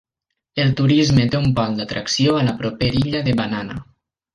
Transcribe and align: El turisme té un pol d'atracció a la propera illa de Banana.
El 0.63 0.71
turisme 0.79 1.27
té 1.35 1.43
un 1.43 1.47
pol 1.61 1.77
d'atracció 1.83 2.37
a 2.41 2.49
la 2.51 2.59
propera 2.65 3.07
illa 3.07 3.27
de 3.31 3.41
Banana. 3.45 3.83